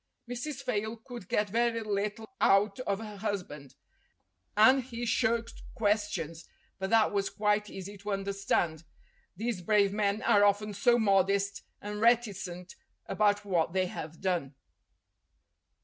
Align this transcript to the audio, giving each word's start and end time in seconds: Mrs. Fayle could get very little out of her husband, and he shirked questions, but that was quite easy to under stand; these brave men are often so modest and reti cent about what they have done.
Mrs. 0.27 0.63
Fayle 0.63 0.97
could 0.97 1.27
get 1.29 1.51
very 1.51 1.81
little 1.83 2.25
out 2.41 2.79
of 2.87 2.97
her 2.97 3.17
husband, 3.17 3.75
and 4.57 4.81
he 4.81 5.05
shirked 5.05 5.61
questions, 5.75 6.47
but 6.79 6.89
that 6.89 7.11
was 7.11 7.29
quite 7.29 7.69
easy 7.69 7.97
to 7.99 8.11
under 8.11 8.33
stand; 8.33 8.83
these 9.37 9.61
brave 9.61 9.93
men 9.93 10.23
are 10.23 10.43
often 10.43 10.73
so 10.73 10.97
modest 10.97 11.61
and 11.79 12.01
reti 12.01 12.35
cent 12.35 12.73
about 13.05 13.45
what 13.45 13.73
they 13.73 13.85
have 13.85 14.19
done. 14.19 14.55